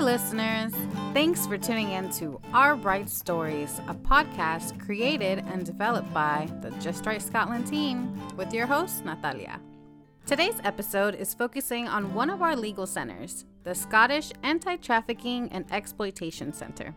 [0.00, 0.72] Hi, listeners.
[1.12, 6.70] Thanks for tuning in to Our Bright Stories, a podcast created and developed by the
[6.70, 9.60] JustRight Scotland team with your host, Natalia.
[10.24, 15.70] Today's episode is focusing on one of our legal centers, the Scottish Anti Trafficking and
[15.70, 16.94] Exploitation Centre.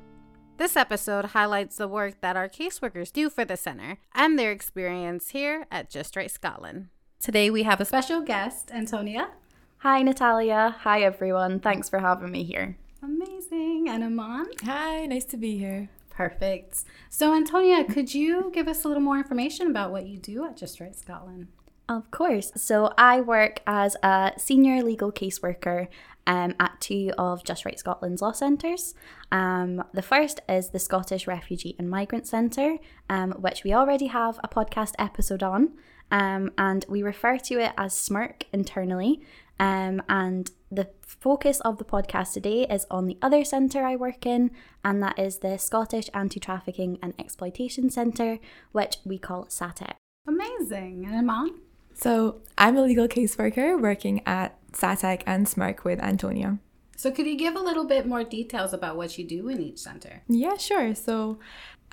[0.55, 5.31] This episode highlights the work that our caseworkers do for the center and their experience
[5.31, 6.87] here at JustRight Scotland.
[7.19, 9.31] Today we have a special guest, Antonia.
[9.79, 10.77] Hi, Natalia.
[10.83, 11.59] Hi, everyone.
[11.59, 12.77] Thanks for having me here.
[13.03, 13.89] Amazing.
[13.89, 14.45] And Eeman.
[14.63, 15.89] Hi, nice to be here.
[16.09, 16.85] Perfect.
[17.09, 20.55] So, Antonia, could you give us a little more information about what you do at
[20.55, 21.47] JustRight Scotland?
[21.89, 22.53] Of course.
[22.55, 25.89] So, I work as a senior legal caseworker
[26.25, 28.95] um, at two of JustRight Scotland's law centres.
[29.33, 32.77] Um, the first is the Scottish Refugee and Migrant Centre,
[33.09, 35.73] um, which we already have a podcast episode on,
[36.09, 39.19] um, and we refer to it as SMIRC internally.
[39.59, 44.25] Um, and the focus of the podcast today is on the other centre I work
[44.25, 44.51] in,
[44.83, 48.39] and that is the Scottish Anti Trafficking and Exploitation Centre,
[48.71, 49.93] which we call SATEC.
[50.27, 51.05] Amazing.
[51.05, 51.49] And Eeman?
[51.93, 56.57] So, I'm a legal caseworker working at SATEC and SMIRC with Antonia.
[56.95, 59.79] So, could you give a little bit more details about what you do in each
[59.79, 60.23] center?
[60.27, 60.95] Yeah, sure.
[60.95, 61.39] So,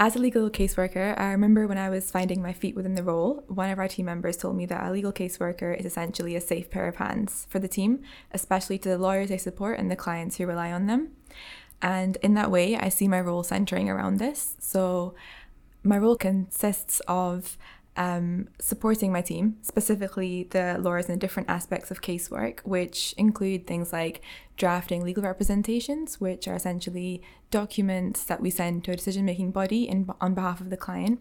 [0.01, 3.45] as a legal caseworker, I remember when I was finding my feet within the role,
[3.49, 6.71] one of our team members told me that a legal caseworker is essentially a safe
[6.71, 8.01] pair of hands for the team,
[8.33, 11.11] especially to the lawyers they support and the clients who rely on them.
[11.83, 14.57] And in that way, I see my role centering around this.
[14.59, 15.15] So,
[15.83, 17.59] my role consists of
[17.97, 23.93] um, supporting my team, specifically the lawyers in different aspects of casework, which include things
[23.93, 24.23] like
[24.57, 29.89] drafting legal representations, which are essentially documents that we send to a decision making body
[29.89, 31.21] in, on behalf of the client.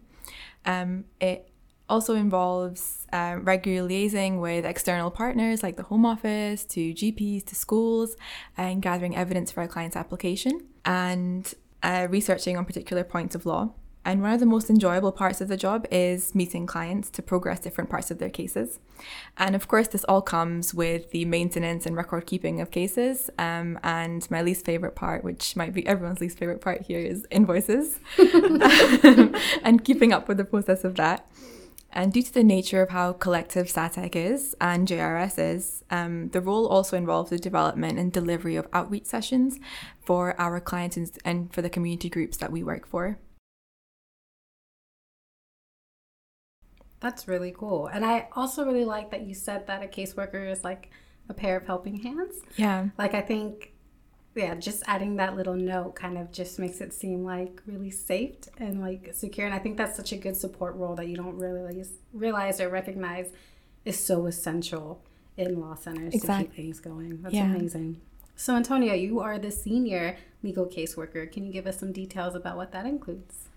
[0.64, 1.50] Um, it
[1.88, 7.54] also involves uh, regular liaising with external partners like the Home Office, to GPs, to
[7.54, 8.16] schools,
[8.56, 11.52] and gathering evidence for our client's application and
[11.82, 13.74] uh, researching on particular points of law.
[14.04, 17.60] And one of the most enjoyable parts of the job is meeting clients to progress
[17.60, 18.80] different parts of their cases.
[19.36, 23.28] And of course, this all comes with the maintenance and record keeping of cases.
[23.38, 27.26] Um, and my least favorite part, which might be everyone's least favorite part here, is
[27.30, 28.00] invoices
[29.62, 31.30] and keeping up with the process of that.
[31.92, 36.40] And due to the nature of how collective SATEC is and JRS is, um, the
[36.40, 39.58] role also involves the development and delivery of outreach sessions
[40.00, 43.18] for our clients and for the community groups that we work for.
[47.00, 47.86] That's really cool.
[47.86, 50.90] And I also really like that you said that a caseworker is like
[51.28, 52.36] a pair of helping hands.
[52.56, 52.88] Yeah.
[52.98, 53.72] Like I think
[54.34, 58.36] yeah, just adding that little note kind of just makes it seem like really safe
[58.58, 59.46] and like secure.
[59.46, 62.68] And I think that's such a good support role that you don't really realize or
[62.68, 63.32] recognize
[63.84, 65.02] is so essential
[65.36, 66.44] in law centers exactly.
[66.44, 67.22] to keep things going.
[67.22, 67.44] That's yeah.
[67.44, 68.00] amazing.
[68.36, 71.30] So, Antonia, you are the senior legal caseworker.
[71.30, 73.49] Can you give us some details about what that includes?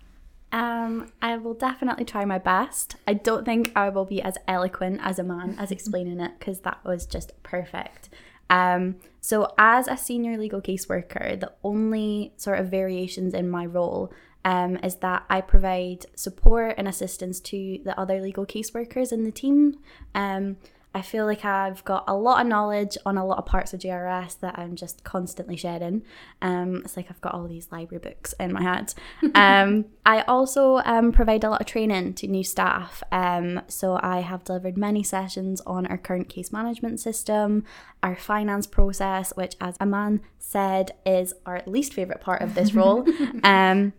[0.54, 2.94] Um, I will definitely try my best.
[3.08, 6.78] I don't think I will be as eloquent as Eeman as explaining it because that
[6.84, 8.08] was just perfect.
[8.48, 14.12] Um, so, as a senior legal caseworker, the only sort of variations in my role
[14.44, 19.32] um, is that I provide support and assistance to the other legal caseworkers in the
[19.32, 19.80] team.
[20.14, 20.58] Um,
[20.94, 23.80] I feel like I've got a lot of knowledge on a lot of parts of
[23.80, 26.02] JRS that I'm just constantly sharing.
[26.40, 28.94] Um, it's like I've got all these library books in my head.
[29.34, 33.02] um, I also um, provide a lot of training to new staff.
[33.10, 37.64] Um, so I have delivered many sessions on our current case management system,
[38.00, 43.04] our finance process, which, as Eeman said, is our least favourite part of this role.
[43.42, 43.92] Um,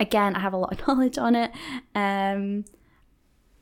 [0.00, 1.52] again, I have a lot of knowledge on it.
[1.94, 2.64] Um,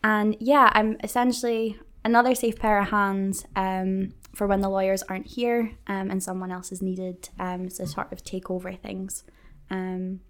[0.02, 5.26] and yeah, I'm essentially another safe pair of hands um, for when the lawyers aren't
[5.26, 9.24] here um, and someone else is needed um, to sort of take over things.
[9.70, 10.20] Um,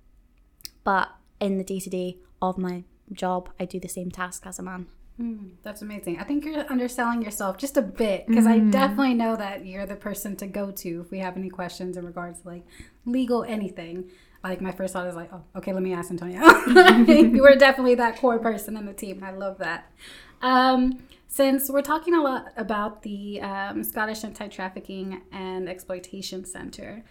[0.84, 1.10] but
[1.40, 4.86] in the day to day of my job, I do the same task as Eeman.
[5.20, 6.18] Mm, that's amazing.
[6.18, 8.50] I think you're underselling yourself just a bit because mm.
[8.50, 8.70] I mm-hmm.
[8.70, 12.06] definitely know that you're the person to go to if we have any questions in
[12.06, 12.64] regards to like
[13.04, 14.10] legal anything.
[14.42, 16.40] Like my first thought is like, oh, okay, let me ask Antonia.
[17.06, 19.22] you were definitely that core person in the team.
[19.22, 19.92] I love that.
[20.40, 21.00] Um,
[21.30, 27.04] since we're talking a lot about the um, Scottish Anti Trafficking and Exploitation Centre,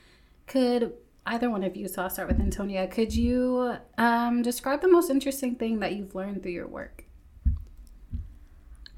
[0.45, 0.91] could
[1.25, 5.09] either one of you, so I'll start with Antonia, could you um, describe the most
[5.09, 7.05] interesting thing that you've learned through your work?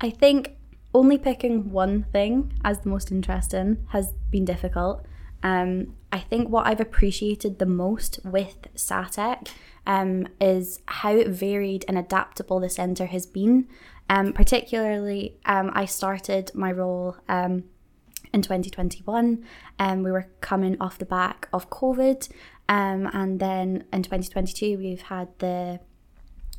[0.01, 0.55] I think
[0.91, 5.05] only picking one thing as the most interesting has been difficult.
[5.43, 9.49] Um, I think what I've appreciated the most with SATEC
[9.85, 13.67] um, is how varied and adaptable the centre has been.
[14.11, 17.63] Um, particularly, um, I started my role um,
[18.33, 19.45] in 2021.
[19.79, 22.27] Um, we were coming off the back of COVID.
[22.67, 25.79] Um, and then in 2022, we've had the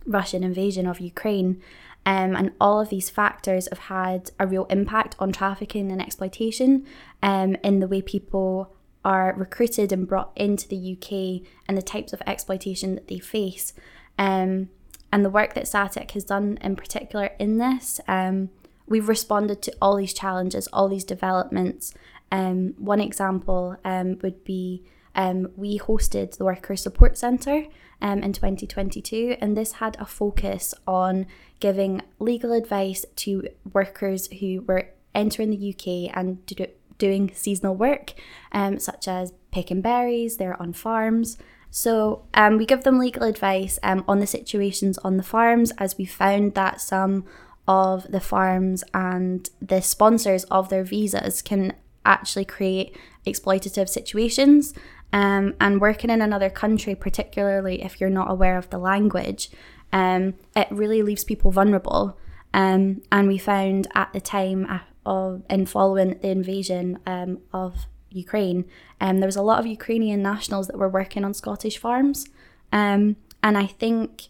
[0.06, 1.60] Russian invasion of Ukraine.
[2.06, 6.86] Um, and all of these factors have had a real impact on trafficking and exploitation
[7.22, 12.14] um, in the way people are recruited and brought into the UK and the types
[12.14, 13.74] of exploitation that they face.
[14.18, 14.70] Um,
[15.12, 18.48] and the work that SATEC has done in particular in this, um,
[18.86, 21.92] we've responded to all these challenges, all these developments.
[22.32, 24.82] Um, one example um, would be
[25.14, 27.66] um, we hosted the Worker Support Centre
[28.00, 31.26] um, in 2022, and this had a focus on
[31.60, 36.66] giving legal advice to workers who were entering the UK and do,
[36.96, 38.14] doing seasonal work,
[38.52, 41.36] um, such as picking berries, they're on farms.
[41.74, 45.96] So um, we give them legal advice um, on the situations on the farms, as
[45.96, 47.24] we found that some
[47.66, 51.72] of the farms and the sponsors of their visas can
[52.04, 52.94] actually create
[53.26, 54.74] exploitative situations.
[55.14, 59.50] Um, and working in another country, particularly if you're not aware of the language,
[59.94, 62.18] um, it really leaves people vulnerable.
[62.52, 67.86] Um, and we found at the time uh, of in following the invasion um, of
[68.14, 68.64] Ukraine,
[69.00, 72.26] um, there was a lot of Ukrainian nationals that were working on Scottish farms,
[72.72, 74.28] um, and I think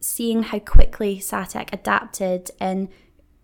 [0.00, 2.88] seeing how quickly SATEC adapted in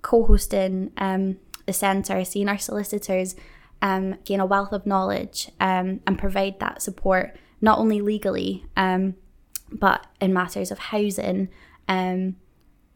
[0.03, 1.37] co-hosting um,
[1.67, 3.37] the centre, seeing our solicitors
[3.83, 9.15] um, gain a wealth of knowledge um, and provide that support not only legally um,
[9.71, 11.49] but in matters of housing.
[11.89, 12.37] Um,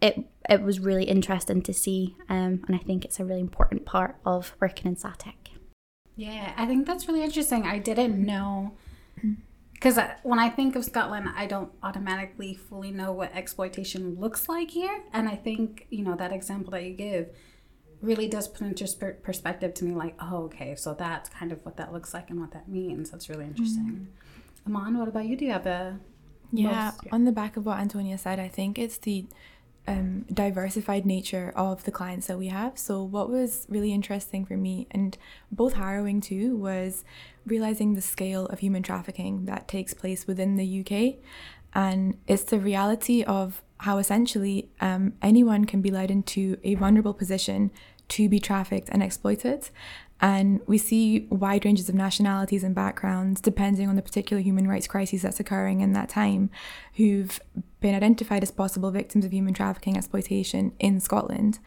[0.00, 3.84] it it was really interesting to see, um, and I think it's a really important
[3.84, 5.34] part of working in SATEC.
[6.16, 7.64] Yeah, I think that's really interesting.
[7.64, 8.72] I didn't know
[9.72, 14.70] because when I think of Scotland, I don't automatically fully know what exploitation looks like
[14.70, 17.30] here, and I think you know that example that you give
[18.02, 18.86] really does put into
[19.22, 22.40] perspective to me like oh okay so that's kind of what that looks like and
[22.40, 23.10] what that means.
[23.10, 24.08] That's really interesting.
[24.66, 24.72] Mm.
[24.72, 25.36] Eeman what about you?
[25.36, 25.98] Do you have a
[26.52, 27.14] yeah, most, yeah.
[27.14, 29.26] on the back of what Antonia said I think it's the
[29.90, 32.78] um, diversified nature of the clients that we have.
[32.78, 35.16] So, what was really interesting for me and
[35.50, 37.04] both harrowing too was
[37.46, 41.16] realizing the scale of human trafficking that takes place within the UK.
[41.75, 47.14] And it's the reality of how essentially um, anyone can be led into a vulnerable
[47.14, 47.70] position
[48.08, 49.70] to be trafficked and exploited.
[50.20, 54.87] And we see wide ranges of nationalities and backgrounds, depending on the particular human rights
[54.87, 56.50] crisis that's occurring in that time,
[56.94, 57.40] who've
[57.81, 61.58] been identified as possible victims of human trafficking exploitation in Scotland.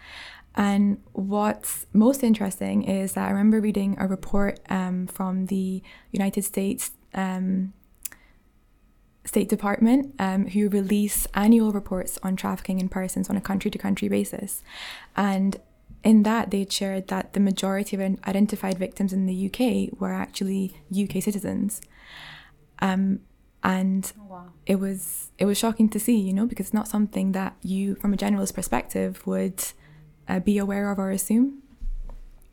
[0.56, 6.44] And what's most interesting is that I remember reading a report um, from the United
[6.44, 7.74] States um,
[9.26, 13.78] State Department, um, who release annual reports on trafficking in persons on a country to
[13.78, 14.62] country basis.
[15.16, 15.60] And
[16.04, 20.82] in that, they shared that the majority of identified victims in the UK were actually
[20.92, 21.82] UK citizens.
[22.80, 23.22] Um,
[23.64, 24.46] and oh, wow.
[24.66, 27.96] it was it was shocking to see, you know, because it's not something that you,
[27.96, 29.64] from a generalist perspective, would
[30.28, 31.64] uh, be aware of or assume.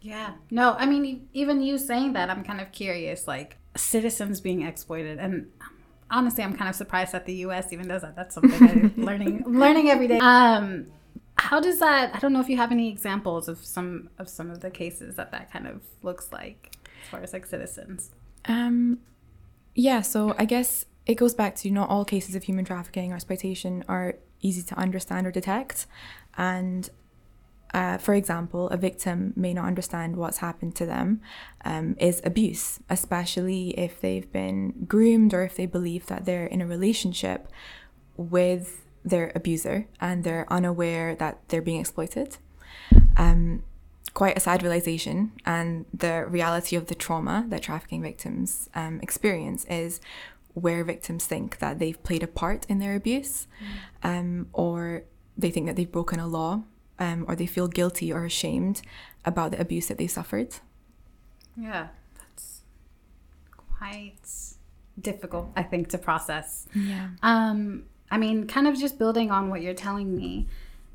[0.00, 0.34] Yeah.
[0.50, 5.18] No, I mean, even you saying that, I'm kind of curious, like citizens being exploited,
[5.18, 5.48] and
[6.10, 7.72] honestly, I'm kind of surprised that the U.S.
[7.72, 8.14] even does that.
[8.14, 10.18] That's something I'm learning learning every day.
[10.20, 10.86] Um,
[11.40, 12.14] how does that?
[12.14, 15.16] I don't know if you have any examples of some of some of the cases
[15.16, 18.10] that that kind of looks like as far as like citizens.
[18.44, 18.98] Um,
[19.74, 20.02] yeah.
[20.02, 23.84] So I guess it goes back to not all cases of human trafficking or exploitation
[23.88, 25.86] are easy to understand or detect,
[26.36, 26.90] and
[27.72, 31.22] uh, for example, a victim may not understand what's happened to them,
[31.64, 36.60] um, is abuse, especially if they've been groomed or if they believe that they're in
[36.60, 37.48] a relationship
[38.16, 42.36] with their abuser and they're unaware that they're being exploited.
[43.16, 43.62] Um,
[44.14, 49.64] quite a sad realization, and the reality of the trauma that trafficking victims um, experience
[49.66, 50.00] is
[50.54, 53.46] where victims think that they've played a part in their abuse
[54.02, 54.46] mm.
[54.52, 55.04] or
[55.38, 56.62] they think that they've broken a law
[56.98, 58.82] um, or they feel guilty or ashamed
[59.24, 60.56] about the abuse that they suffered.
[61.56, 61.88] Yeah,
[62.18, 62.62] that's
[63.56, 64.18] quite
[65.00, 66.66] difficult, I think, to process.
[66.74, 67.10] Yeah.
[67.22, 70.46] Um, I mean, kind of just building on what you're telling me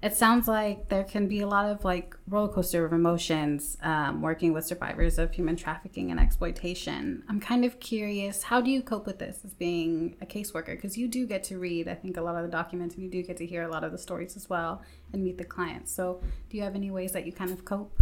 [0.06, 4.22] it sounds like there can be a lot of like roller coaster of emotions um,
[4.22, 7.24] working with survivors of human trafficking and exploitation.
[7.28, 10.76] I'm kind of curious, how do you cope with this as being a caseworker?
[10.76, 13.10] Because you do get to read, I think, a lot of the documents and you
[13.10, 15.92] do get to hear a lot of the stories as well and meet the clients.
[15.92, 18.00] So, do you have any ways that you kind of cope?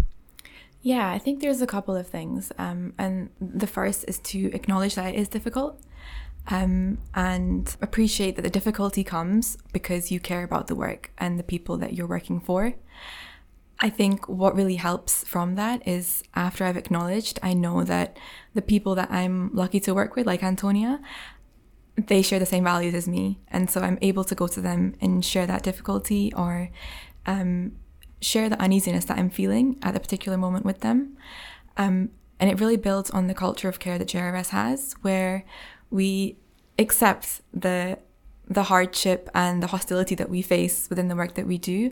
[0.82, 2.52] Yeah, I think there's a couple of things.
[2.58, 5.80] Um, and the first is to acknowledge that it is difficult
[6.48, 11.44] um, and appreciate that the difficulty comes because you care about the work and the
[11.44, 12.74] people that you're working for.
[13.80, 18.18] I think what really helps from that is after I've acknowledged, I know that
[18.54, 21.02] the people that I'm lucky to work with, like Antonia,
[21.98, 23.40] they share the same values as me.
[23.50, 26.70] And so I'm able to go to them and share that difficulty or
[27.26, 27.74] um,
[28.22, 31.18] share the uneasiness that I'm feeling at a particular moment with them.
[31.78, 35.46] Um, and it really builds on the culture of care that JRS has, where
[35.94, 36.38] we
[36.80, 38.00] accept the
[38.48, 41.92] the hardship and the hostility that we face within the work that we do,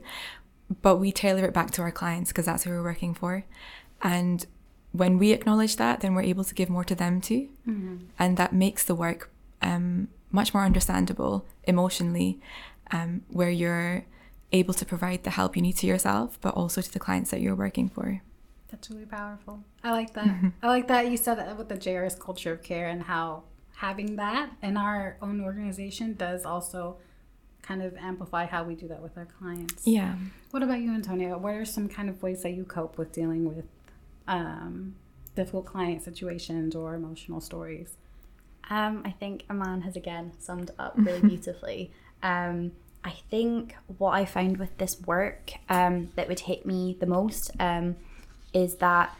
[0.81, 3.45] but we tailor it back to our clients because that's who we're working for.
[4.01, 4.45] And
[4.91, 7.47] when we acknowledge that, then we're able to give more to them too.
[7.65, 7.97] Mm-hmm.
[8.19, 9.31] And that makes the work
[9.61, 12.41] um, much more understandable emotionally,
[12.91, 14.05] um, where you're
[14.51, 17.39] able to provide the help you need to yourself, but also to the clients that
[17.39, 18.21] you're working for.
[18.69, 19.63] That's really powerful.
[19.83, 20.27] I like that.
[20.63, 23.43] I like that you said that with the JRS culture of care and how
[23.81, 26.97] having that in our own organization does also
[27.63, 29.87] kind of amplify how we do that with our clients.
[29.87, 30.13] Yeah.
[30.51, 31.35] What about you, Antonia?
[31.35, 33.65] What are some kind of ways that you cope with dealing with
[34.27, 34.93] um,
[35.35, 37.95] difficult client situations or emotional stories?
[38.69, 41.91] Um, I think Eeman has again summed up really beautifully.
[42.21, 42.73] Um,
[43.03, 47.49] I think what I found with this work um, that would hit me the most
[47.59, 47.95] um,
[48.53, 49.17] is that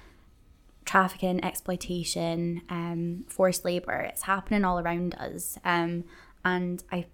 [0.92, 5.58] trafficking, exploitation, um, forced labor, it's happening all around us.
[5.64, 6.04] Um,
[6.44, 7.06] and I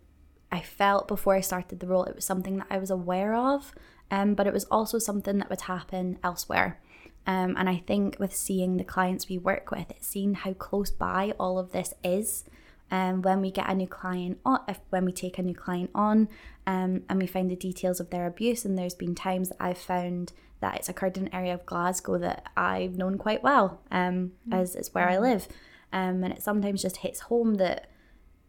[0.51, 3.75] I felt before I started the role it was something that I was aware of,
[4.09, 6.79] um, but it was also something that would happen elsewhere.
[7.27, 10.89] Um, and I think with seeing the clients we work with, it's seen how close
[10.89, 12.45] by all of this is.
[12.89, 15.91] Um, when we get a new client on, if when we take a new client
[15.93, 16.29] on,
[16.65, 19.77] um, and we find the details of their abuse, and there's been times that I've
[19.77, 24.31] found that it's occurred in an area of Glasgow that I've known quite well, um,
[24.47, 24.53] mm-hmm.
[24.53, 25.47] as it's where I live,
[25.93, 27.89] um, and it sometimes just hits home that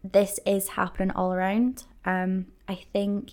[0.02, 1.84] this is happening all around.
[2.04, 3.32] Um, I think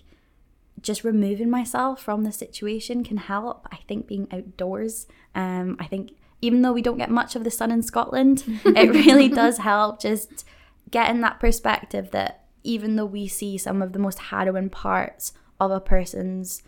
[0.81, 3.67] just removing myself from the situation can help.
[3.71, 7.51] I think being outdoors, um, I think even though we don't get much of the
[7.51, 10.45] sun in Scotland, it really does help just
[10.91, 15.71] getting that perspective that even though we see some of the most harrowing parts of
[15.71, 16.61] a person's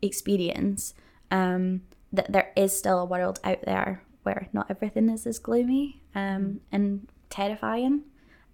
[0.00, 0.94] experience,
[1.32, 1.80] um,
[2.12, 6.60] that there is still a world out there where not everything is as gloomy um,
[6.70, 8.02] and terrifying.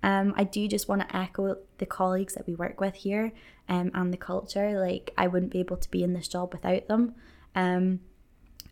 [0.02, 3.32] Um, I do just want to echo the colleagues that we work with here
[3.68, 4.80] um, and the culture.
[4.80, 7.16] Like, I wouldn't be able to be in this job without them.
[7.54, 8.00] Um,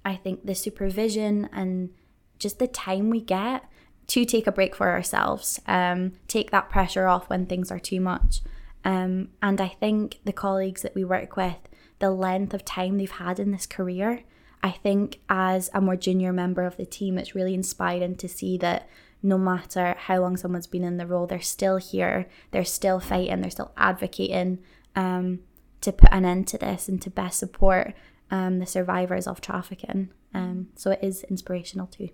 [0.05, 1.91] I think the supervision and
[2.39, 3.65] just the time we get
[4.07, 8.01] to take a break for ourselves, um, take that pressure off when things are too
[8.01, 8.41] much.
[8.85, 11.57] Um, and I think the colleagues that we work with,
[11.99, 14.23] the length of time they've had in this career,
[14.63, 18.59] I think as a more junior member of the team, it's really inspiring to see
[18.59, 18.89] that
[19.23, 23.41] no matter how long someone's been in the role, they're still here, they're still fighting,
[23.41, 24.59] they're still advocating
[24.95, 25.41] um,
[25.81, 27.95] to put an end to this and to best support
[28.31, 30.11] um, the survivors of trafficking.
[30.35, 32.11] Um, so it is inspirational too.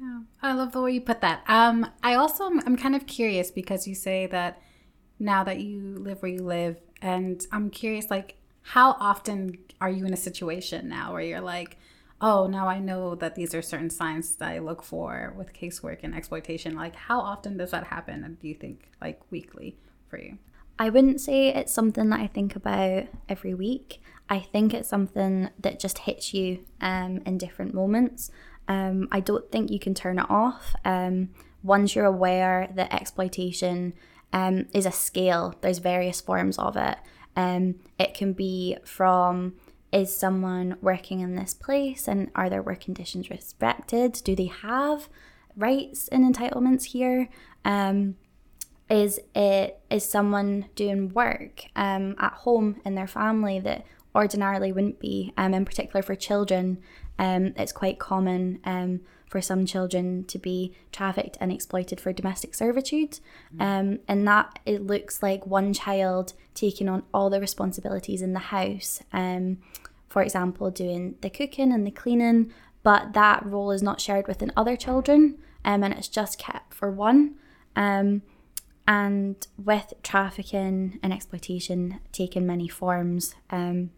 [0.00, 1.42] Yeah, I love the way you put that.
[1.48, 4.60] Um, I also I'm kind of curious because you say that
[5.18, 10.04] now that you live where you live, and I'm curious, like, how often are you
[10.04, 11.76] in a situation now where you're like,
[12.20, 16.00] oh, now I know that these are certain signs that I look for with casework
[16.02, 16.74] and exploitation.
[16.74, 18.36] Like, how often does that happen?
[18.40, 19.76] Do you think like weekly
[20.08, 20.38] for you?
[20.80, 24.02] I wouldn't say it's something that I think about every week.
[24.28, 28.32] I think it's something that just hits you um, in different moments.
[28.66, 30.74] Um, I don't think you can turn it off.
[30.84, 31.28] Um,
[31.62, 33.94] once you're aware that exploitation
[34.32, 36.98] um, is a scale, there's various forms of it.
[37.36, 39.54] Um, it can be from
[39.92, 44.20] is someone working in this place and are their work conditions respected?
[44.24, 45.08] Do they have
[45.56, 47.28] rights and entitlements here?
[47.64, 48.16] Um,
[48.88, 53.84] is it is someone doing work um, at home in their family that
[54.16, 56.78] ordinarily wouldn't be, um, in particular for children.
[57.18, 59.00] Um, it's quite common um,
[59.36, 63.20] for some children to be trafficked and exploited for domestic servitude.
[63.54, 63.60] Mm.
[63.60, 68.38] Um, and that it looks like one child taking on all the responsibilities in the
[68.38, 69.02] house.
[69.12, 69.58] Um,
[70.08, 72.50] for example, doing the cooking and the cleaning,
[72.82, 76.90] but that role is not shared with other children um, and it's just kept for
[76.90, 77.34] one.
[77.74, 78.22] Um,
[78.88, 83.90] and with trafficking and exploitation taking many forms, um,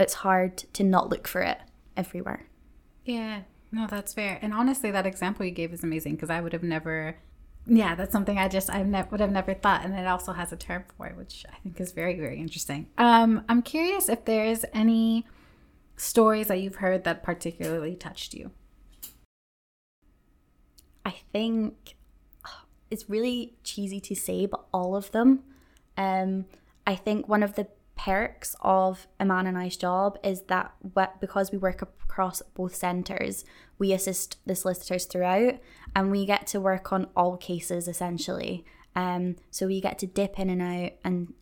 [0.00, 1.58] it's hard to not look for it
[1.96, 2.48] everywhere.
[3.04, 4.38] Yeah, no, that's fair.
[4.40, 7.16] And honestly, that example you gave is amazing because I would have never.
[7.66, 10.52] Yeah, that's something I just I ne- would have never thought, and it also has
[10.52, 12.86] a term for it, which I think is very very interesting.
[12.96, 15.26] Um, I'm curious if there's any
[15.96, 18.52] stories that you've heard that particularly touched you.
[21.04, 21.96] I think
[22.90, 25.42] it's really cheesy to say, but all of them.
[25.96, 26.46] Um,
[26.86, 27.66] I think one of the
[27.98, 33.44] perks of Eeman and I's job is that what, because we work across both centres,
[33.78, 35.54] we assist the solicitors throughout
[35.94, 38.64] and we get to work on all cases essentially.
[38.94, 41.34] Um, so we get to dip in and out and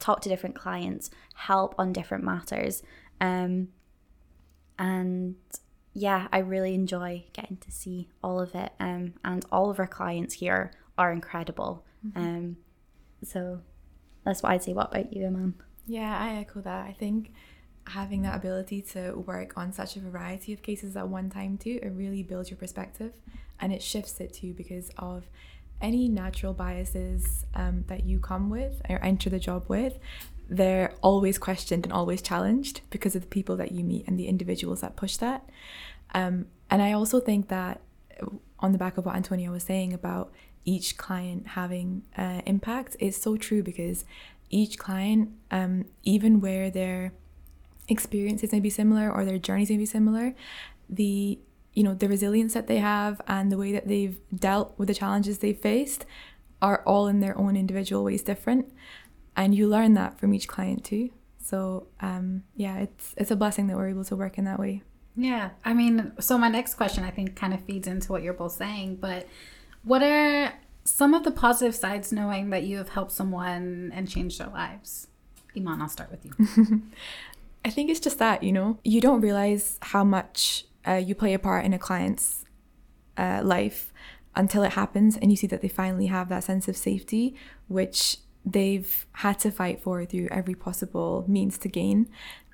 [0.00, 2.82] talk to different clients, help on different matters.
[3.20, 3.68] Um,
[4.78, 5.36] and
[5.94, 8.72] yeah, I really enjoy getting to see all of it.
[8.80, 11.86] Um, and all of our clients here are incredible.
[12.04, 12.18] Mm-hmm.
[12.18, 12.56] Um,
[13.22, 13.60] so
[14.24, 14.72] that's what I'd say.
[14.72, 15.54] What about you, Eeman?
[15.86, 16.86] Yeah, I echo that.
[16.86, 17.32] I think
[17.88, 21.80] having that ability to work on such a variety of cases at one time too,
[21.82, 23.12] it really builds your perspective
[23.60, 25.24] and it shifts it too because of
[25.80, 29.98] any natural biases um, that you come with or enter the job with
[30.48, 34.28] they're always questioned and always challenged because of the people that you meet and the
[34.28, 35.48] individuals that push that.
[36.14, 37.80] Um, and I also think that
[38.58, 40.30] on the back of what Antonia was saying about
[40.64, 42.96] each client having uh, impact.
[43.00, 44.04] Is so true because
[44.50, 47.12] each client, um, even where their
[47.88, 50.34] experiences may be similar or their journeys may be similar,
[50.88, 51.38] the
[51.72, 54.94] you know the resilience that they have and the way that they've dealt with the
[54.94, 56.04] challenges they've faced
[56.60, 58.72] are all in their own individual ways different.
[59.34, 61.10] And you learn that from each client too.
[61.38, 64.82] So um, yeah it's it's a blessing that we're able to work in that way.
[65.16, 65.50] Yeah.
[65.64, 68.52] I mean so my next question i think kind of feeds into what you're both
[68.52, 69.26] saying but
[69.84, 74.40] what are some of the positive sides knowing that you have helped someone and changed
[74.40, 75.08] their lives
[75.56, 76.32] Eeman i'll start with you
[77.64, 81.32] i think it's just that you know you don't realize how much uh, you play
[81.34, 82.44] a part in a client's
[83.16, 83.92] uh, life
[84.34, 87.36] until it happens and you see that they finally have that sense of safety
[87.68, 92.08] which they've had to fight for through every possible means to gain,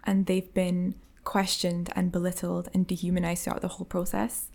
[0.05, 0.95] and they've been
[1.25, 4.51] questioned and belittled and dehumanized throughout the whole process.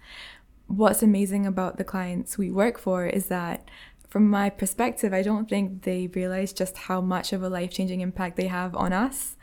[0.68, 3.70] What's amazing about the clients we work for is that,
[4.08, 8.02] from my perspective, I don't think they realize just how much of a life changing
[8.02, 9.36] impact they have on us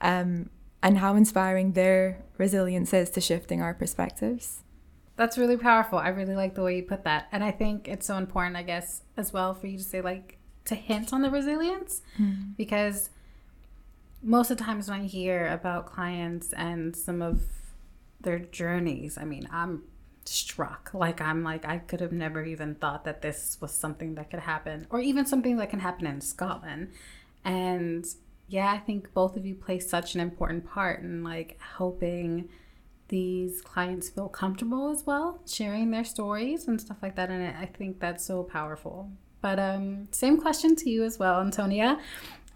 [0.00, 0.50] um,
[0.82, 4.62] and how inspiring their resilience is to shifting our perspectives.
[5.16, 5.98] That's really powerful.
[5.98, 7.28] I really like the way you put that.
[7.32, 10.38] And I think it's so important, I guess, as well for you to say, like,
[10.66, 12.56] to hint on the resilience mm.
[12.56, 13.10] because
[14.22, 17.42] most of the times when I hear about clients and some of
[18.20, 19.84] their journeys, I mean, I'm
[20.28, 20.90] struck.
[20.94, 24.40] Like, I'm like, I could have never even thought that this was something that could
[24.40, 26.92] happen, or even something that can happen in Scotland.
[27.44, 28.06] And
[28.48, 32.48] yeah, I think both of you play such an important part in like helping
[33.08, 37.30] these clients feel comfortable as well, sharing their stories and stuff like that.
[37.30, 39.10] And I think that's so powerful.
[39.40, 42.00] But um, same question to you as well, Antonia.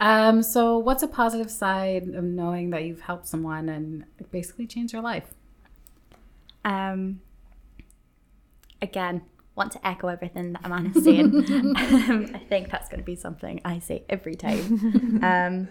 [0.01, 4.95] Um, so, what's a positive side of knowing that you've helped someone and basically changed
[4.95, 5.35] their life?
[6.65, 7.21] Um,
[8.83, 9.23] again,
[9.55, 11.27] want to echo everything that Amanda's saying.
[11.51, 15.21] um, I think that's going to be something I say every time.
[15.23, 15.69] Um,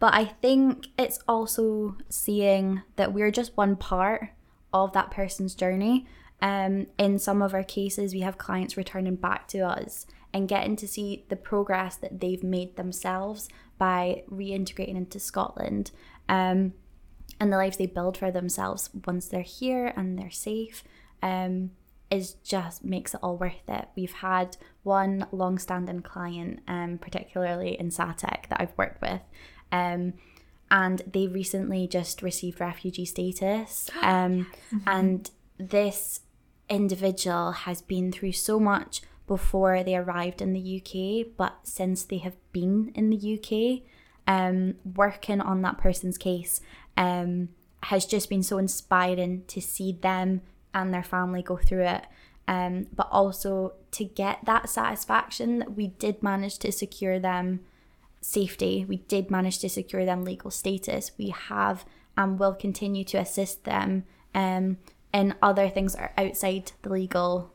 [0.00, 4.28] but I think it's also seeing that we're just one part
[4.72, 6.06] of that person's journey.
[6.40, 10.76] Um, in some of our cases, we have clients returning back to us and getting
[10.76, 13.48] to see the progress that they've made themselves
[13.78, 15.90] by reintegrating into Scotland
[16.28, 16.74] um,
[17.40, 20.84] and the lives they build for themselves once they're here and they're safe.
[21.22, 21.70] Um,
[22.10, 23.88] is just makes it all worth it.
[23.96, 29.20] We've had one long-standing client, um, particularly in SATEC that I've worked with,
[29.70, 30.14] um,
[30.70, 33.90] and they recently just received refugee status.
[34.02, 34.78] Um, mm-hmm.
[34.86, 36.20] and this
[36.68, 42.18] individual has been through so much before they arrived in the UK, but since they
[42.18, 43.82] have been in the UK,
[44.26, 46.60] um, working on that person's case
[46.96, 47.48] um,
[47.84, 50.42] has just been so inspiring to see them
[50.74, 52.06] and their family go through it.
[52.46, 57.60] Um, but also to get that satisfaction that we did manage to secure them
[58.22, 61.12] safety, we did manage to secure them legal status.
[61.18, 61.84] We have
[62.16, 64.04] and will continue to assist them
[64.34, 64.78] um,
[65.12, 67.52] and other things are outside the legal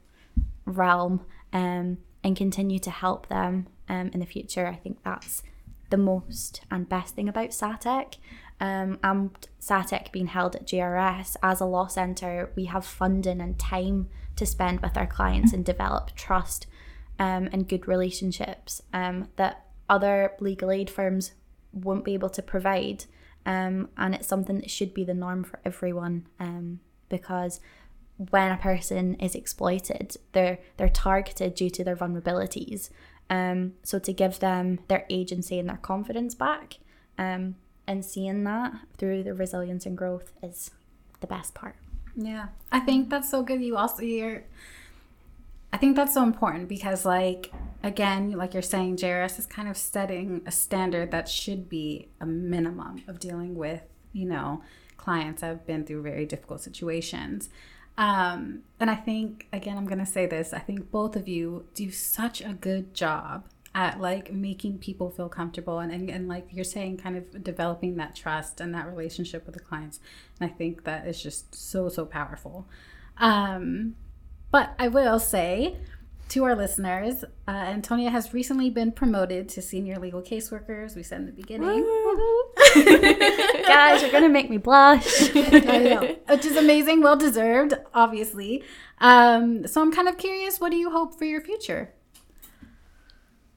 [0.65, 4.67] realm um, and continue to help them um, in the future.
[4.67, 5.43] I think that's
[5.89, 8.15] the most and best thing about SATEC.
[8.59, 13.59] Um, and SATEC being held at JRS, as a law centre, we have funding and
[13.59, 16.67] time to spend with our clients and develop trust
[17.19, 21.33] um, and good relationships um, that other legal aid firms
[21.71, 23.05] won't be able to provide.
[23.45, 26.27] Um, and it's something that should be the norm for everyone.
[26.39, 27.59] Um, because
[28.17, 32.89] when a person is exploited, they're they're targeted due to their vulnerabilities.
[33.29, 36.77] Um, so to give them their agency and their confidence back,
[37.17, 37.55] um,
[37.87, 40.71] and seeing that through the resilience and growth is
[41.19, 41.75] the best part.
[42.15, 43.61] Yeah, I think that's so good.
[43.61, 44.43] You also you're
[45.73, 49.75] I think that's so important because, like, again, like you're saying, JRS is kind of
[49.75, 54.61] setting a standard that should be a minimum of dealing with, you know,
[54.97, 57.49] clients that have been through very difficult situations.
[57.97, 61.89] Um, and I think, again, I'm to say this I think both of you do
[61.89, 66.63] such a good job at like making people feel comfortable and, and, and like you're
[66.63, 69.99] saying, kind of developing that trust and that relationship with the clients.
[70.39, 72.67] And I think that is just so, so powerful.
[73.17, 73.95] Um,
[74.51, 75.77] but I will say,
[76.29, 80.95] to our listeners, uh, Antonia has recently been promoted to senior legal caseworkers.
[80.95, 81.83] We said in the beginning.
[83.67, 85.35] Guys, you're gonna make me blush.
[85.35, 88.63] I know, which is amazing, well deserved, obviously.
[88.99, 90.59] Um, so I'm kind of curious.
[90.59, 91.93] What do you hope for your future?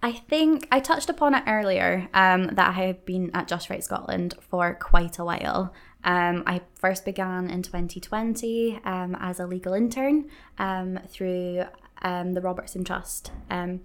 [0.02, 4.34] I think I touched upon it earlier um, that I have been at JustRight Scotland
[4.40, 5.72] for quite a while.
[6.04, 11.64] Um, I first began in 2020 um, as a legal intern um, through
[12.02, 13.32] um, the Robertson Trust.
[13.50, 13.80] Um,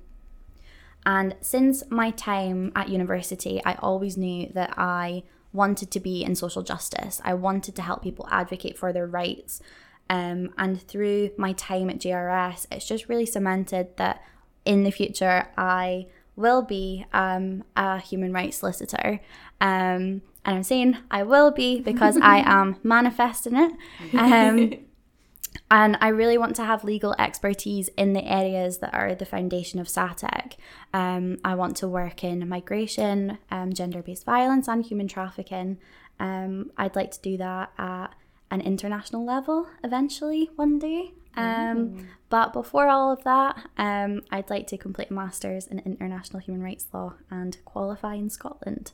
[1.05, 6.35] and since my time at university, I always knew that I wanted to be in
[6.35, 7.21] social justice.
[7.25, 9.61] I wanted to help people advocate for their rights.
[10.09, 14.21] Um, and through my time at JRS, it's just really cemented that
[14.65, 19.19] in the future I will be um, a human rights solicitor.
[19.59, 23.71] Um, and I'm saying I will be because I am manifesting it.
[24.13, 24.73] Um,
[25.71, 29.79] and I really want to have legal expertise in the areas that are the foundation
[29.79, 30.53] of SATEC.
[30.93, 35.77] Um, I want to work in migration, um, gender based violence, and human trafficking.
[36.19, 38.07] Um, I'd like to do that at
[38.49, 41.13] an international level eventually one day.
[41.35, 46.39] Um, but before all of that, um, I'd like to complete a master's in international
[46.39, 48.91] human rights law and qualify in Scotland.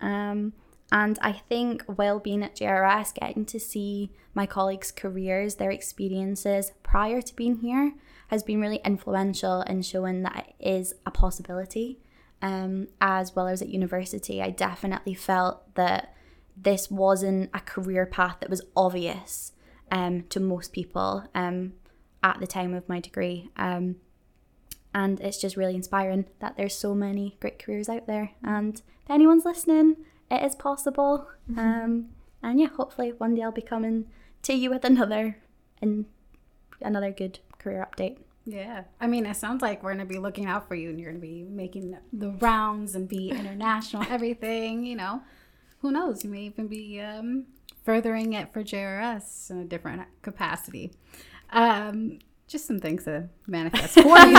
[0.00, 0.52] Um,
[0.92, 6.72] and I think while being at JRS, getting to see my colleagues' careers, their experiences
[6.82, 7.94] prior to being here,
[8.28, 11.98] has been really influential in showing that it is a possibility.
[12.42, 16.14] Um, as well as at university, I definitely felt that
[16.56, 19.52] this wasn't a career path that was obvious
[19.90, 21.74] um, to most people um,
[22.22, 23.50] at the time of my degree.
[23.56, 23.96] Um,
[24.94, 28.32] and it's just really inspiring that there's so many great careers out there.
[28.42, 29.96] And if anyone's listening,
[30.30, 31.28] it is possible.
[31.50, 31.58] Mm-hmm.
[31.58, 32.08] Um,
[32.42, 34.06] and yeah, hopefully one day I'll be coming
[34.42, 35.38] to you with another
[35.82, 36.06] and
[36.80, 38.18] another good career update.
[38.46, 38.84] Yeah.
[39.00, 41.10] I mean, it sounds like we're going to be looking out for you and you're
[41.10, 45.20] going to be making the rounds and be international, everything, you know.
[45.80, 46.24] Who knows?
[46.24, 47.46] You may even be um,
[47.86, 50.92] furthering it for JRS in a different capacity.
[51.50, 52.18] Um,
[52.48, 54.34] just some things to manifest for you.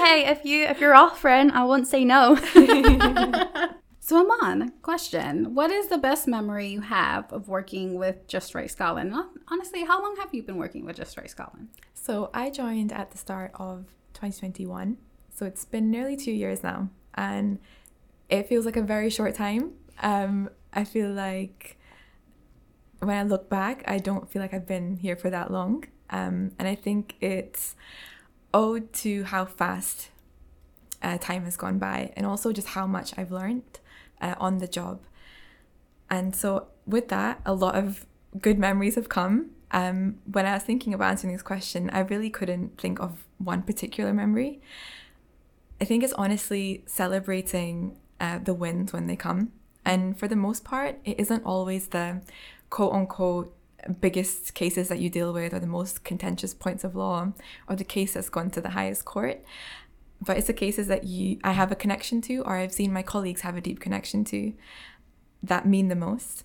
[0.00, 2.36] hey, if you if you're offering, I won't say no.
[4.00, 9.12] so Eeman, question: What is the best memory you have of working with JustRight Scotland?
[9.48, 11.68] Honestly, how long have you been working with JustRight Scotland?
[11.94, 14.96] So I joined at the start of 2021,
[15.34, 17.58] so it's been nearly two years now, and
[18.28, 19.72] it feels like a very short time.
[20.00, 21.76] Um, I feel like
[23.06, 25.84] when I look back, I don't feel like I've been here for that long.
[26.10, 27.74] Um, and I think it's
[28.54, 30.10] owed to how fast
[31.02, 33.80] uh, time has gone by and also just how much I've learned
[34.20, 35.00] uh, on the job.
[36.08, 38.06] And so, with that, a lot of
[38.40, 39.50] good memories have come.
[39.72, 43.62] Um, when I was thinking about answering this question, I really couldn't think of one
[43.62, 44.60] particular memory.
[45.80, 49.52] I think it's honestly celebrating uh, the wins when they come.
[49.84, 52.22] And for the most part, it isn't always the
[52.76, 53.56] quote unquote
[54.02, 57.32] biggest cases that you deal with or the most contentious points of law
[57.70, 59.42] or the case that's gone to the highest court.
[60.20, 63.00] But it's the cases that you I have a connection to or I've seen my
[63.00, 64.52] colleagues have a deep connection to
[65.42, 66.44] that mean the most.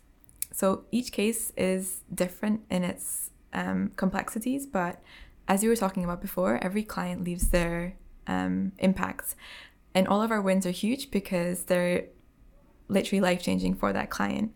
[0.53, 5.01] So each case is different in its um, complexities but
[5.49, 9.35] as you were talking about before every client leaves their um, impacts
[9.93, 12.05] and all of our wins are huge because they're
[12.87, 14.53] literally life changing for that client.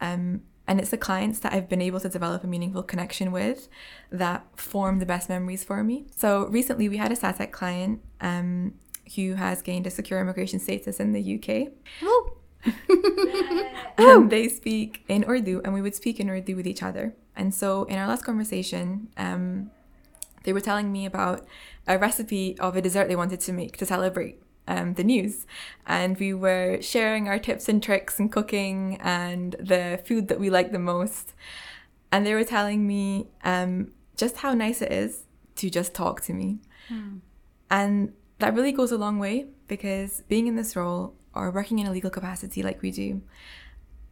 [0.00, 3.68] Um, and it's the clients that I've been able to develop a meaningful connection with
[4.12, 6.04] that form the best memories for me.
[6.14, 8.74] So recently we had a SATEC client um,
[9.16, 11.72] who has gained a secure immigration status in the UK.
[13.98, 17.14] and they speak in Urdu, and we would speak in Urdu with each other.
[17.34, 19.70] And so, in our last conversation, um,
[20.42, 21.46] they were telling me about
[21.86, 25.46] a recipe of a dessert they wanted to make to celebrate um, the news.
[25.86, 30.50] And we were sharing our tips and tricks and cooking and the food that we
[30.50, 31.34] like the most.
[32.12, 35.24] And they were telling me um, just how nice it is
[35.56, 36.60] to just talk to me.
[36.88, 37.16] Hmm.
[37.70, 41.86] And that really goes a long way because being in this role or working in
[41.86, 43.22] a legal capacity like we do,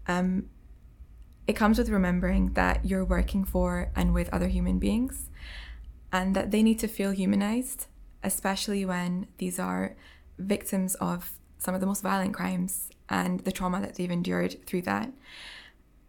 [0.08, 0.48] um,
[1.46, 5.30] it comes with remembering that you're working for and with other human beings
[6.12, 7.86] and that they need to feel humanized,
[8.24, 9.96] especially when these are
[10.38, 14.82] victims of some of the most violent crimes and the trauma that they've endured through
[14.82, 15.12] that.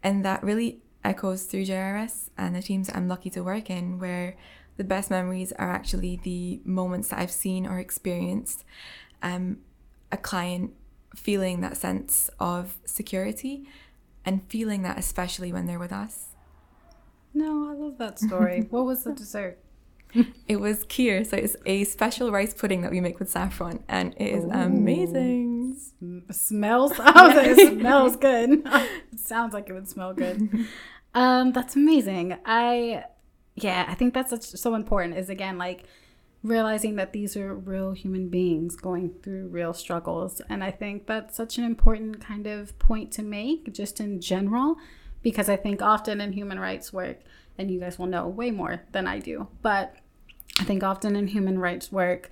[0.04, 4.36] And that really echoes through JRS and the teams I'm lucky to work in, where
[4.78, 8.64] the best memories are actually the moments that I've seen or experienced
[9.24, 9.58] um,
[10.12, 10.74] a client
[11.16, 13.68] feeling that sense of security
[14.24, 16.30] and feeling that especially when they're with us.
[17.34, 18.62] No, I love that story.
[18.70, 19.58] what was the dessert?
[20.48, 24.14] It was kheer, so it's a special rice pudding that we make with saffron, and
[24.18, 24.52] it is Ooh.
[24.52, 25.78] amazing.
[26.32, 26.94] smells.
[27.00, 28.62] I was like, it smells good.
[28.66, 30.50] it sounds like it would smell good.
[31.14, 32.38] Um, that's amazing.
[32.46, 33.04] I,
[33.56, 35.18] yeah, I think that's such, so important.
[35.18, 35.84] Is again like
[36.44, 41.36] realizing that these are real human beings going through real struggles, and I think that's
[41.36, 44.78] such an important kind of point to make, just in general,
[45.22, 47.20] because I think often in human rights work
[47.58, 49.48] and you guys will know way more than I do.
[49.62, 49.96] But
[50.60, 52.30] I think often in human rights work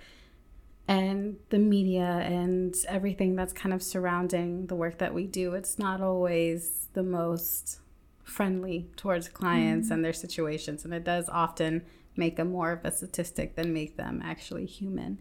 [0.87, 5.79] and the media and everything that's kind of surrounding the work that we do, it's
[5.79, 7.79] not always the most
[8.23, 9.93] friendly towards clients mm-hmm.
[9.93, 10.85] and their situations.
[10.85, 11.83] And it does often
[12.15, 15.19] make them more of a statistic than make them actually human.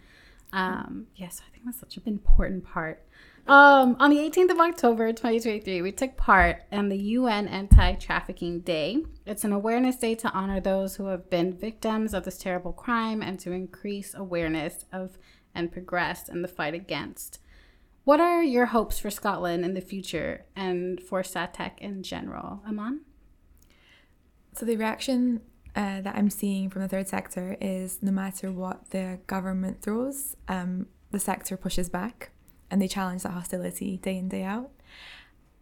[0.52, 3.04] Um, yes, I think that's such an important part
[3.46, 8.60] um, on the 18th of October 2023, we took part in the UN Anti Trafficking
[8.60, 9.04] Day.
[9.26, 13.20] It's an awareness day to honor those who have been victims of this terrible crime
[13.20, 15.18] and to increase awareness of
[15.54, 17.38] and progress in the fight against.
[18.04, 22.62] What are your hopes for Scotland in the future and for SATEC in general?
[22.66, 23.00] Eeman?
[24.54, 25.42] So, the reaction
[25.76, 30.34] uh, that I'm seeing from the third sector is no matter what the government throws,
[30.48, 32.30] um, the sector pushes back
[32.74, 34.68] and they challenge that hostility day in, day out.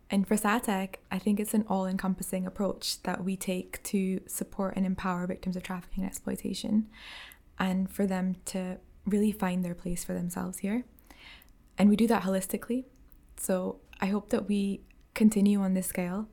[0.09, 4.77] And for SATEC, I think it's an all encompassing approach that we take to support
[4.77, 6.88] and empower victims of trafficking and exploitation
[7.59, 10.87] and for them to really find their place for themselves here.
[11.77, 12.87] And we do that holistically.
[13.37, 14.81] So I hope that we
[15.12, 16.29] continue on this scale,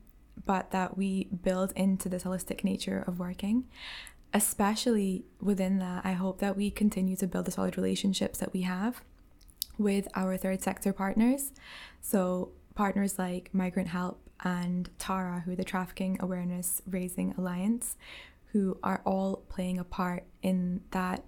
[0.45, 3.65] but that we build into this holistic nature of working.
[4.33, 8.61] Especially within that, I hope that we continue to build the solid relationships that we
[8.61, 9.01] have
[9.79, 11.51] with our third sector partners.
[12.01, 17.97] So, partners like Migrant Help and TARA, who are the Trafficking Awareness Raising Alliance,
[18.51, 21.23] who are all playing a part in that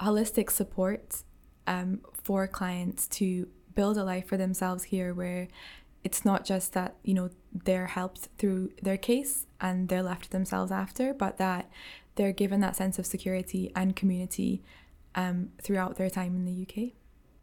[0.00, 1.22] holistic support
[1.66, 5.48] um, for clients to build a life for themselves here where
[6.04, 10.30] it's not just that you know they're helped through their case and they're left to
[10.30, 11.70] themselves after but that
[12.14, 14.62] they're given that sense of security and community
[15.14, 16.92] um, throughout their time in the uk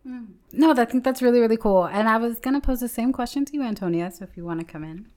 [0.07, 0.27] Mm.
[0.51, 1.85] No, I think that's really, really cool.
[1.85, 4.45] And I was going to pose the same question to you, Antonia, so if you
[4.45, 5.07] want to come in.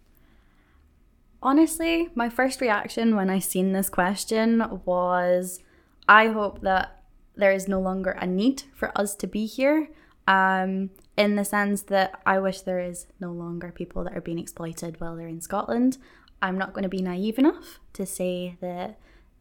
[1.42, 5.60] Honestly, my first reaction when I seen this question was
[6.08, 7.02] I hope that
[7.36, 9.88] there is no longer a need for us to be here.
[10.26, 14.38] Um, in the sense that I wish there is no longer people that are being
[14.38, 15.98] exploited while they're in Scotland.
[16.40, 18.98] I'm not going to be naive enough to say that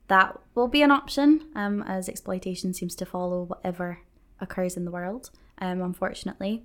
[0.08, 4.00] that will be an option, um, as exploitation seems to follow whatever
[4.40, 6.64] occurs in the world, um, unfortunately.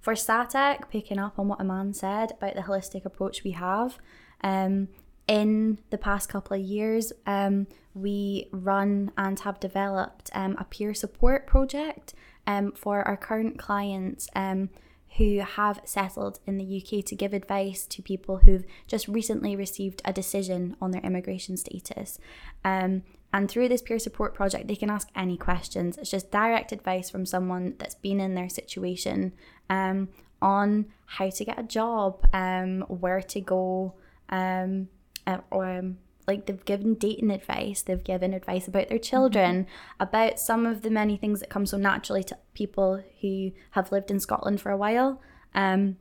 [0.00, 3.98] For SATEC, picking up on what Eeman said about the holistic approach we have,
[4.42, 4.88] um,
[5.26, 10.94] in the past couple of years, um, we run and have developed um, a peer
[10.94, 12.14] support project
[12.46, 14.70] um, for our current clients um,
[15.18, 20.00] who have settled in the UK to give advice to people who've just recently received
[20.04, 22.18] a decision on their immigration status.
[22.64, 25.96] Um, and through this peer support project, they can ask any questions.
[25.96, 29.32] It's just direct advice from someone that's been in their situation
[29.68, 30.08] um,
[30.42, 33.94] on how to get a job, um, where to go,
[34.30, 34.88] um,
[35.26, 40.02] uh, or um, like they've given dating advice, they've given advice about their children, mm-hmm.
[40.02, 44.10] about some of the many things that come so naturally to people who have lived
[44.10, 45.20] in Scotland for a while.
[45.54, 45.96] Um,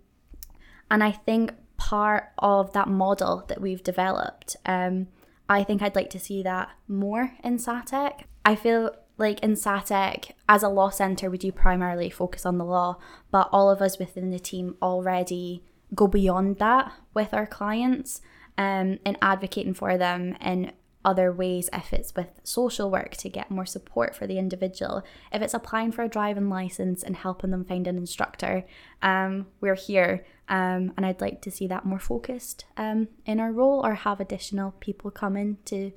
[0.90, 5.08] and I think part of that model that we've developed um,
[5.50, 8.22] I think I'd like to see that more in SATEC.
[8.46, 12.66] I feel like in SATEC, as a law centre, we do primarily focus on the
[12.66, 12.98] law,
[13.32, 15.64] but all of us within the team already
[15.96, 18.22] go beyond that with our clients
[18.58, 20.72] um, and advocating for them in
[21.06, 25.04] other ways if it's with social work to get more support for the individual.
[25.32, 28.66] If it's applying for a driving license and helping them find an instructor
[29.02, 33.52] um, we're here um, and i'd like to see that more focused um, in our
[33.52, 35.92] role or have additional people come in to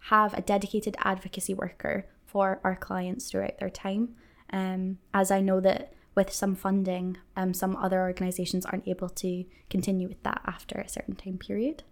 [0.00, 4.14] have a dedicated advocacy worker for our clients throughout their time.
[4.50, 9.44] Um, as i know that with some funding um, some other organizations aren't able to
[9.70, 11.82] continue with that after a certain time period.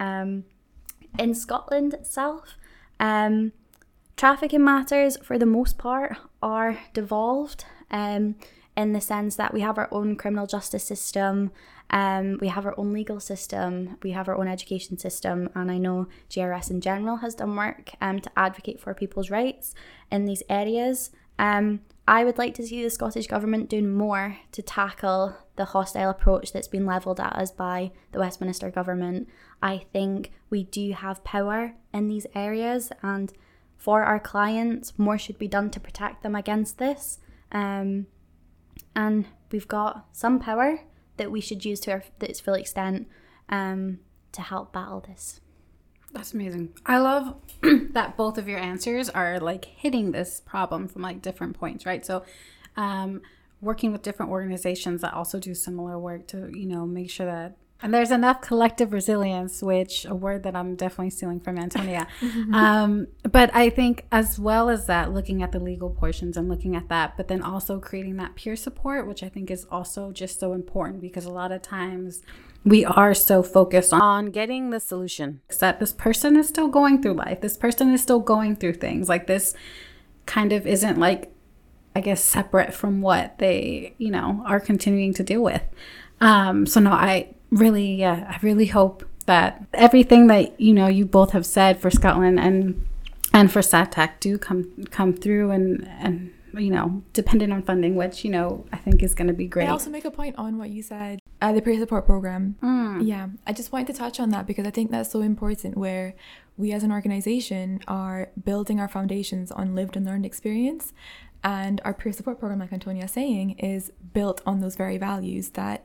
[0.00, 0.44] Um,
[1.18, 2.56] in Scotland itself.
[3.00, 3.52] Um,
[4.16, 8.36] trafficking matters, for the most part, are devolved um,
[8.76, 11.50] in the sense that we have our own criminal justice system,
[11.90, 15.76] um, we have our own legal system, we have our own education system, and I
[15.76, 19.74] know JRS in general has done work um, to advocate for people's rights
[20.10, 21.10] in these areas.
[21.38, 26.10] Um, I would like to see the Scottish Government doing more to tackle the hostile
[26.10, 29.28] approach that's been levelled at us by the Westminster Government.
[29.62, 33.32] I think we do have power in these areas, and
[33.76, 37.20] for our clients, more should be done to protect them against this.
[37.52, 38.06] Um,
[38.96, 40.80] and we've got some power
[41.18, 43.06] that we should use to our, its full extent
[43.48, 44.00] um,
[44.32, 45.41] to help battle this.
[46.12, 46.74] That's amazing.
[46.84, 47.34] I love
[47.92, 52.04] that both of your answers are like hitting this problem from like different points, right?
[52.04, 52.24] So,
[52.76, 53.22] um,
[53.60, 57.56] working with different organizations that also do similar work to, you know, make sure that
[57.82, 62.06] and there's enough collective resilience, which a word that I'm definitely stealing from Antonia.
[62.52, 66.76] um, but I think as well as that, looking at the legal portions and looking
[66.76, 70.38] at that, but then also creating that peer support, which I think is also just
[70.38, 72.22] so important because a lot of times
[72.64, 77.14] we are so focused on getting the solution that this person is still going through
[77.14, 77.40] life.
[77.40, 79.54] This person is still going through things like this
[80.26, 81.32] kind of isn't like,
[81.96, 85.62] I guess, separate from what they, you know, are continuing to deal with.
[86.20, 91.06] Um, so no, I really, yeah, I really hope that everything that you know you
[91.06, 92.86] both have said for Scotland and
[93.32, 98.24] and for SATEC do come come through and and you know dependent on funding, which
[98.24, 99.68] you know I think is going to be great.
[99.68, 102.56] I also make a point on what you said, uh, the peer support program.
[102.62, 103.06] Mm.
[103.06, 105.76] Yeah, I just wanted to touch on that because I think that's so important.
[105.76, 106.14] Where
[106.56, 110.92] we as an organization are building our foundations on lived and learned experience.
[111.44, 115.50] And our peer support program, like Antonia is saying, is built on those very values
[115.50, 115.84] that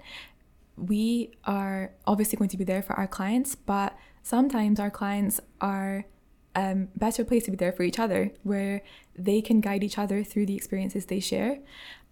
[0.77, 6.05] we are obviously going to be there for our clients, but sometimes our clients are
[6.55, 8.81] um, better placed to be there for each other, where
[9.15, 11.59] they can guide each other through the experiences they share,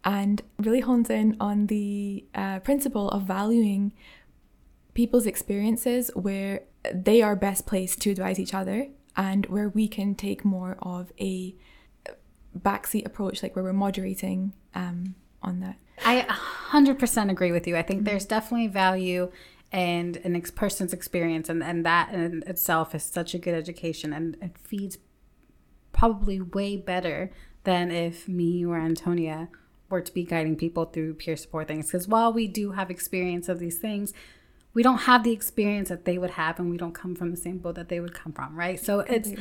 [0.03, 3.93] and really hones in on the uh, principle of valuing
[4.93, 6.61] people's experiences where
[6.93, 11.11] they are best placed to advise each other, and where we can take more of
[11.19, 11.55] a
[12.57, 15.77] backseat approach, like where we're moderating um, on that.
[16.03, 16.21] I
[16.71, 17.77] 100% agree with you.
[17.77, 19.31] I think there's definitely value
[19.71, 24.13] and an ex- person's experience, and, and that in itself is such a good education
[24.13, 24.97] and it feeds
[25.91, 27.31] probably way better
[27.63, 29.49] than if me or Antonia
[29.89, 31.87] were to be guiding people through peer support things.
[31.87, 34.13] Because while we do have experience of these things,
[34.73, 37.37] we don't have the experience that they would have, and we don't come from the
[37.37, 38.79] same boat that they would come from, right?
[38.79, 39.31] So it's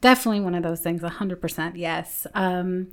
[0.00, 2.26] definitely one of those things, 100% yes.
[2.34, 2.88] Um,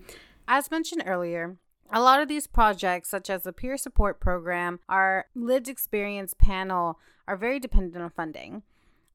[0.48, 1.58] as mentioned earlier,
[1.92, 7.00] a lot of these projects, such as the peer support program, our lived experience panel,
[7.28, 8.64] are very dependent on funding.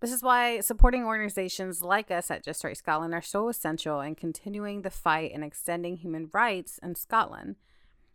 [0.00, 4.82] This is why supporting organizations like us at JustRight Scotland are so essential in continuing
[4.82, 7.54] the fight and extending human rights in Scotland.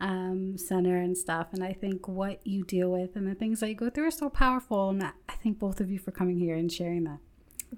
[0.00, 1.48] um, center and stuff.
[1.52, 4.10] And I think what you deal with and the things that you go through are
[4.10, 4.90] so powerful.
[4.90, 7.18] And I thank both of you for coming here and sharing that.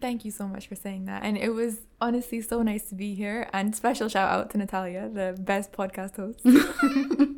[0.00, 1.22] Thank you so much for saying that.
[1.22, 3.48] And it was honestly so nice to be here.
[3.52, 6.40] And special shout out to Natalia, the best podcast host.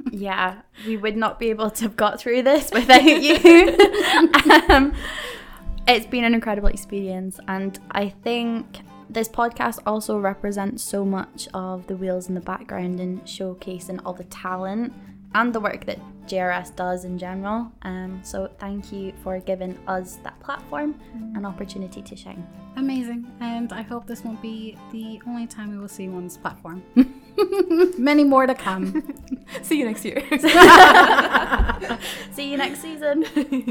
[0.13, 3.77] yeah, we would not be able to have got through this without you.
[4.69, 4.95] um,
[5.87, 7.39] it's been an incredible experience.
[7.47, 13.01] And I think this podcast also represents so much of the wheels in the background
[13.01, 14.93] and showcasing all the talent
[15.37, 17.71] and the work that JRS does in general.
[17.83, 20.99] Um, so thank you for giving us that platform
[21.35, 22.45] and opportunity to shine.
[22.77, 23.31] Amazing.
[23.41, 26.39] And I hope this won't be the only time we will see you on this
[26.39, 26.83] platform.
[27.99, 29.15] Many more to come.
[29.63, 30.23] See you next year.
[32.33, 33.25] See you next season.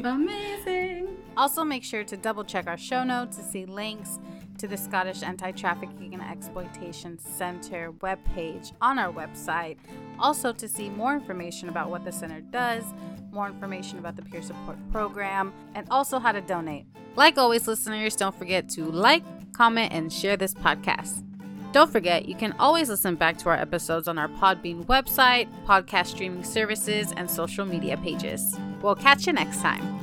[0.05, 1.17] Amazing.
[1.35, 4.19] Also, make sure to double check our show notes to see links
[4.57, 9.77] to the Scottish Anti Trafficking and Exploitation Centre webpage on our website.
[10.19, 12.83] Also, to see more information about what the center does,
[13.31, 16.85] more information about the peer support program, and also how to donate.
[17.15, 21.23] Like always, listeners, don't forget to like, comment, and share this podcast.
[21.71, 26.07] Don't forget, you can always listen back to our episodes on our Podbean website, podcast
[26.07, 28.55] streaming services, and social media pages.
[28.81, 29.94] We'll catch you next time.